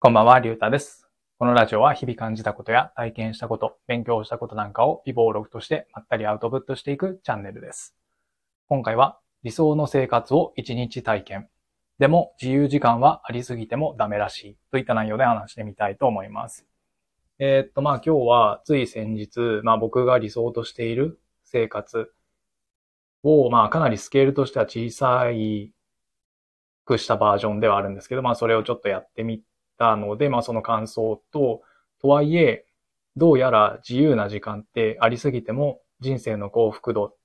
[0.00, 1.08] こんばんは、りゅうたです。
[1.40, 7.96] このラジオは日々感じたことや体験したこと、勉強したことなんかを微暴録としてまったりアウトプットしていくチャンネルです。
[8.68, 11.48] 今回は理想の生活を一日体験。
[11.98, 16.64] でも自由時間はありすぎてもダメらしいといった内容で話してみたいと思います。
[17.40, 22.12] えーっと、まあ今日はつい先日、まあ僕が理想としている生活
[23.24, 25.72] を、まあかなりスケールとしては小さい
[26.84, 29.42] くしたバージョンではあるんですけど、まあそれをちょっとやってみ
[29.78, 31.62] たので、まあその感想と、
[32.00, 32.66] とはいえ、
[33.16, 37.16] どうやら自由な時間ってありすぎても人生の幸福度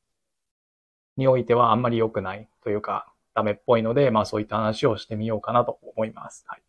[1.18, 6.44] においてはあんまり良くないというか、ダメっぽいので、まあそういった話をしてみようかなと思います。
[6.48, 6.64] はい。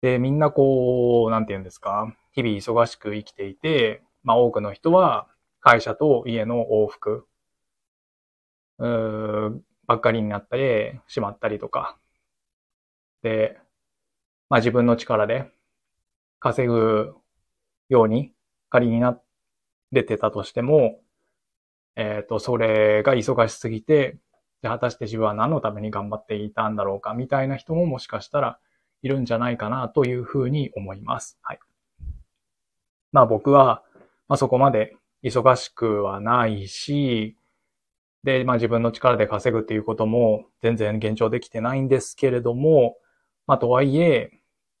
[0.00, 5.28] で、みんなこう、なんて言うんですか、日々忙しく生きていて、まあ多くの人は
[5.60, 7.26] 会社と家の往復、
[8.78, 11.96] うーばっかりになったり、しまったりとか、
[14.48, 15.50] まあ自分の力で
[16.38, 17.14] 稼ぐ
[17.88, 18.32] ように
[18.68, 19.18] 仮にな
[19.92, 21.00] れてたとしても、
[21.96, 24.18] えっ、と、それが忙しすぎて、
[24.62, 28.58] じゃ果たして自分は何のために頑張っていたんだろうか、みたいな人ももしかしたら
[29.02, 31.38] いるんじゃないかなというふうに思います。
[31.42, 31.58] はい。
[33.12, 33.82] まあ僕は、
[34.28, 37.36] まあそこまで忙しくはないし、
[38.24, 42.96] で、まあ自分の力で稼ぐっていうことも全然現状できてないんですけれども、
[43.46, 44.32] まあとはいえ、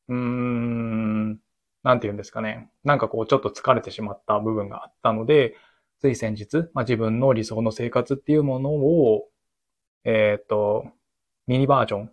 [0.08, 1.40] うーん、
[1.82, 2.70] なんて言うんですかね。
[2.84, 5.56] なんかこうちょっと疲れてしまった部分があったので、
[6.00, 9.28] つい先日、まあ、自分の理想の生活っていうものを、
[10.04, 10.86] えっ、と、
[11.46, 12.12] ミニバージョン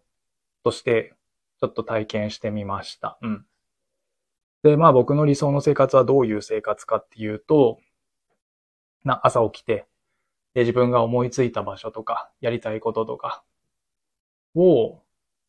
[0.63, 1.15] として、
[1.59, 3.17] ちょっと体験してみました。
[3.21, 3.45] うん。
[4.63, 7.79] で、まあ僕の理想の生活はどういう生活かっていうと、
[9.03, 9.87] な、朝起きて、
[10.53, 13.43] で、自分が思いついた場所とか、やりたいこととか
[14.55, 15.02] を、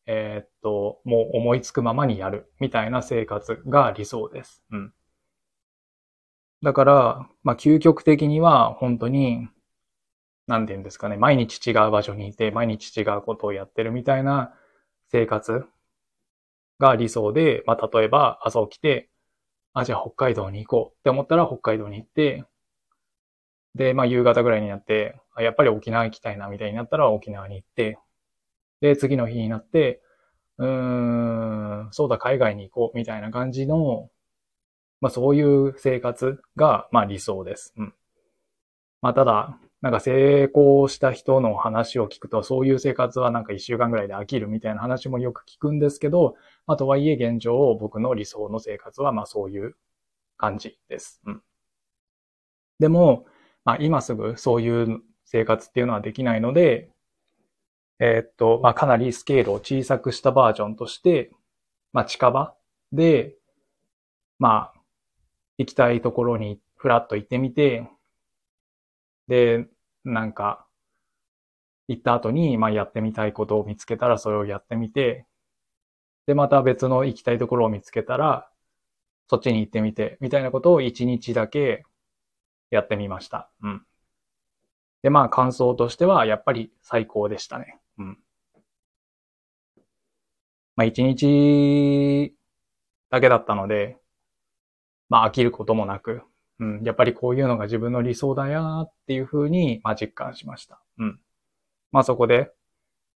[0.07, 4.63] えっ、と、もう思いつくままにやるみたいな生活が理想です。
[4.71, 4.93] うん。
[6.63, 9.47] だから、まあ、究極的には、本当に、
[10.47, 14.53] なんて言うんですかね、毎日違う場所にいて、毎日違うことをやってるみたいな
[15.11, 15.65] 生活
[16.79, 19.09] が理想で、まあ、例えば朝起きて、
[19.73, 22.45] あ、じゃあ北海道に行こうって思ったら北海道に行って、
[23.75, 27.99] で、まあ、夕方ぐらいになって、あやっぱり沖縄行きたいなみたいになったら沖縄に行って、
[28.85, 30.01] で、次の日になって、
[30.59, 34.09] うーん、そうだ、海外に行こうみたいな感じの、
[35.01, 37.73] まあそういう生活が、まあ理想です。
[37.77, 37.93] うん。
[39.01, 46.35] まあただ、なんか成功した人の話を聞くと、そういう生活はなんか一週間ぐらいで飽きるみたいな話もよく聞くんですけど、
[46.67, 49.75] まあとはいえ現状、僕の理想の生活はまあそういう
[50.37, 51.21] 感じです。
[51.25, 51.43] うん。
[52.79, 53.25] でも、
[53.63, 56.89] まあ今すぐそういう生活っていうのはできないので、
[57.99, 61.31] えーっと、まあかなりスケールを小さくしたバージョンとして、
[61.93, 62.55] まあ近場
[62.91, 63.35] で、
[64.39, 64.81] まあ
[65.57, 67.89] 行きたいところにフラッと行ってみて、
[69.27, 69.67] で、
[70.03, 70.67] なんか、
[71.87, 75.25] 行った後に、まあやってみたいことを見つけたらそれをやってみて、
[76.25, 78.49] で、また別の行きたいところを見つけたら、
[79.29, 81.85] そっちに行ってみて、みたいなことを一日だけ
[82.71, 83.49] やってみました。
[83.61, 83.85] うん。
[85.03, 87.79] で、まあ感想としては、やっぱり最高でしたね。
[90.75, 92.35] まあ一日
[93.09, 93.97] だけだったので、
[95.09, 96.21] まあ飽きることもなく、
[96.59, 100.81] うん、やっぱりこういうのが自分の理想だなっていうふうに、まあ実感しました。
[100.97, 101.19] うん。
[101.91, 102.51] まあそこで、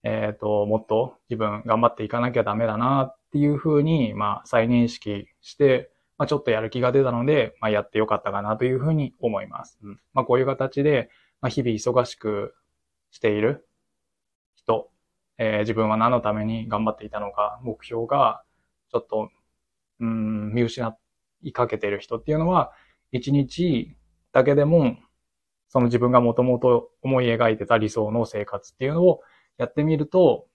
[0.03, 9.79] えっ、と、もっと自分頑張っていかなきゃダメだなっていうふうに、まあ再認識して、まあちょっとやる気が出たので、まあやってよかったかなというふうに思います。
[9.83, 10.01] うん。
[10.15, 12.55] まあこういう形で、まあ日々忙しく
[13.11, 13.69] している
[14.57, 14.91] 人、
[15.39, 18.43] えー自分は何のために頑張っていたのか、目標が
[18.91, 19.31] ちょっと、
[20.01, 20.97] うん、見失
[21.43, 22.73] いかけている人っていうのは、
[23.13, 23.97] 一日
[24.33, 24.97] だけでも、
[25.69, 29.21] その自分がもともと思い描いてた理想の生活っていうのを
[29.59, 30.47] やってみると、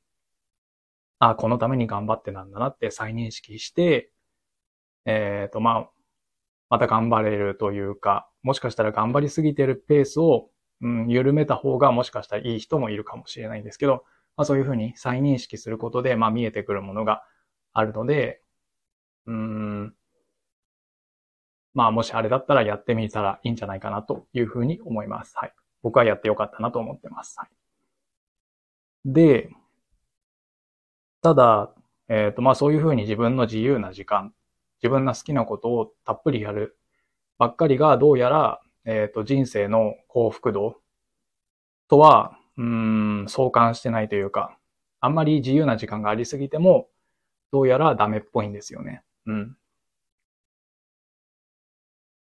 [1.20, 4.12] あ、このために頑張ってなんだなって再認識して、
[5.06, 5.90] えっ、と、まあ、
[6.70, 10.50] また頑張れるというか、もしかしたら頑張りすぎてるペースを、
[10.82, 14.04] うん、緩めた方がもしかしたらいい人もいるかもしれないんですけど、
[14.42, 17.22] まあそういうふうに再認識することで、まあ見えてくるものが
[17.74, 18.42] あるので、
[19.28, 19.94] うん、
[21.76, 25.34] まあもしあれだったらやってみたらいいんじゃないかなというふうに思います。
[25.36, 25.54] はい。
[25.84, 27.36] 僕はやってよかったなと思ってます。
[27.38, 27.50] はい。
[29.06, 29.52] で、
[31.22, 31.72] ただ、
[32.10, 34.34] えっ、と、まあそういうふうに自分の自由な時間、
[34.82, 36.80] 自分の好きなことをたっぷりやる
[37.38, 40.78] ばっかりがどうやら、えっ、と、人生の幸福度
[41.88, 44.58] とは、うーん、相関してないというか、
[45.00, 46.88] あんまり自由な時間がありすぎても、
[47.52, 49.04] どうやらダメっぽいんですよね。
[49.26, 49.58] うん。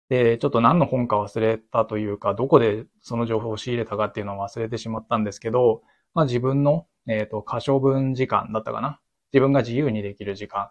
[0.09, 5.83] で、ちょっと何の本か忘れたというか、どこでその情報を仕入れたかっていうのを忘れてしまったんですけど、
[6.15, 9.01] まあ自分の、えっ、ー、と、可処分時間だったかな。
[9.33, 10.71] 自分が自由にできる時間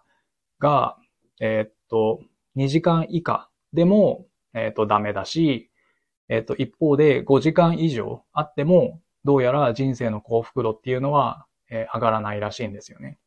[0.58, 0.96] が、
[1.40, 2.20] えっ、ー、と、
[2.56, 5.70] 2時間以下でも、えっ、ー、と、ダメだし、
[6.28, 13.18] えっ、と、一方で5時間以上あっても、どうやら人生の幸福度っていうのは、え上がらないらしいんですよね。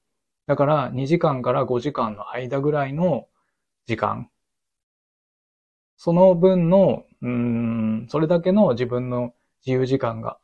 [0.48, 3.28] だから2時間から5時間の間ぐらいの
[3.86, 4.32] 時間
[6.04, 10.40] その分の、うん、それだけの自分の自由時間が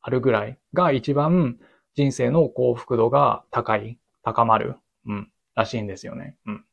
[0.00, 1.58] あるぐらいが一番
[1.96, 6.36] 人生の幸福度が高い、高まる、うん、らしいんですよね。
[6.46, 6.64] うん。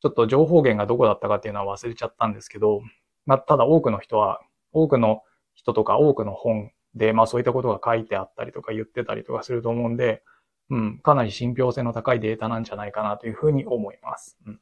[0.00, 2.82] ちょっと情報源がどこだったかっていうのは忘れちゃったんですけど、
[3.26, 5.22] まあ、ただ多くの人は、多くの
[5.54, 10.22] 人とか多くの本で、まあそういったことが書いてあったりとか言ってたりとかすると思うんで、
[10.70, 14.38] うん、かなり信憑性の高いデータなんじゃないかなというふうに思います。
[14.46, 14.60] うん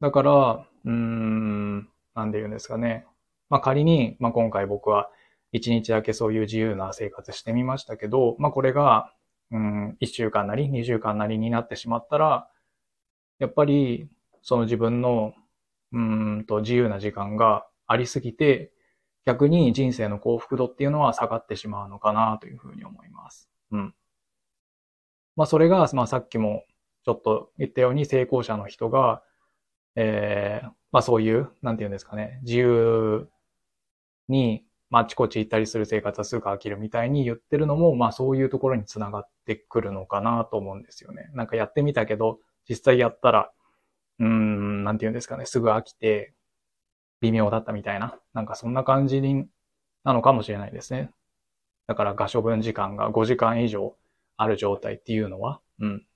[0.00, 3.06] だから、うん、なんで言うんですかね。
[3.48, 5.08] まあ仮に、まあ今回僕は
[5.52, 9.12] 一日だけそういう自由な生活してみましたけど、まあこれが、
[9.50, 12.48] うん、一週間なり二週間なりになってしまったら、
[13.38, 14.08] やっぱり、
[14.42, 15.34] その自分の、
[15.92, 18.72] うんと自由な時間がありすぎて、
[19.24, 23.50] 逆に人生の幸福度っていうのは下がってしまうのかなというふうに思います。
[23.72, 23.94] うん。
[25.34, 26.64] まあそれが、まあさっきも
[27.04, 29.22] ちょっと言ったように成功者の人が、
[29.96, 33.28] えー、まあそういう、なんて言うんですかね、自由
[34.28, 41.30] に、まあ、あちこち行ったりする生活はすぐ飽きるみたいに言ってるのも、まあそういうところにつながってくるのかなと思うんですよね。
[41.34, 42.38] なんかやってみたけど、
[42.68, 43.50] 実際やったら、
[44.20, 46.34] うん、なんて言うんですかね、すぐ飽きて、
[47.20, 49.46] 微妙だったみたいな、なんかそんな感じに
[50.04, 51.10] なのかもしれないですね。
[51.86, 53.96] だから画処分時間が5時間以上
[54.36, 56.06] ある状態っていうのは、うん。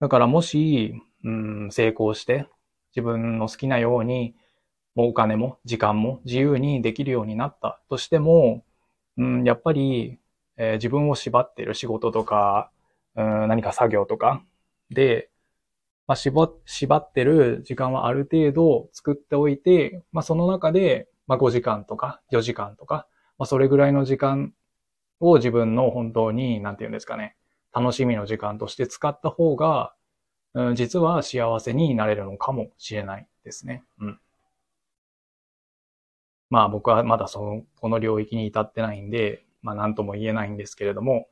[0.00, 0.94] だからもし、
[1.24, 2.46] うん、成功して、
[2.94, 4.34] 自分の好きなように、
[4.94, 8.64] もうお金も時間も自由にできるようになったとしても、
[9.16, 10.18] うん、やっぱり、
[10.56, 12.70] えー、自分を縛っている仕事とか、
[13.16, 14.44] うん、何か作業とか
[14.90, 15.30] で、
[16.06, 23.06] まあ、縛縛ってる時間はある程度作っておいて、まあ、その中で、まあ、5時間とか4時間とか、
[23.38, 24.52] まあ、それぐらいの時間
[25.20, 27.36] を自分の本当に、なんて言うんですかね、
[27.72, 29.94] 楽しみの時間として使った方が、
[30.54, 33.82] うん、実は幸せになれるのかもしれないですね。
[33.98, 34.20] うん。
[36.50, 41.28] まあ僕はまだその、この領域に至ってないんで、まあ何とも言えないんですけれども、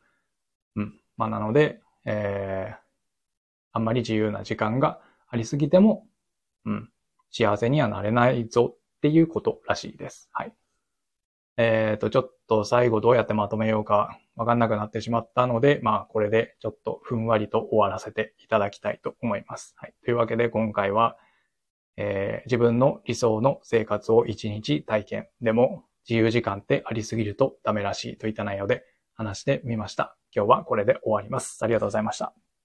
[0.75, 1.01] うん。
[1.17, 2.82] まあなので、えー、
[3.73, 6.07] あんまり自由な時間がありすぎても、
[6.65, 6.89] うん。
[7.31, 10.29] 幸せにはなれないぞっていうことらしいです。
[10.33, 10.53] はい。
[11.57, 19.75] えっ、ー、と、ちょっと最後どうやってまとめようかわかんなくなってしまったので、まあ、これでちょっとふんわりと終わらせていただきたいと思います。
[19.77, 19.95] はい。
[20.05, 21.17] というわけで今回は、
[21.97, 25.29] えー、自分の理想の生活を一日体験。
[25.41, 28.85] でも、自由時間ってありすぎるとダメらしいといった内容で
[29.15, 30.17] 話してみました。
[30.35, 31.63] 今日はこれで終わります。
[31.63, 32.42] ありがとうございました。